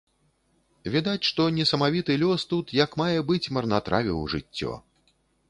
Відаць, 0.95 1.27
што 1.29 1.45
несамавіты 1.57 2.15
лёс 2.23 2.47
тут 2.55 2.73
як 2.79 2.99
мае 3.03 3.19
быць 3.29 3.51
марнатравіў 3.59 4.27
жыццё. 4.37 4.73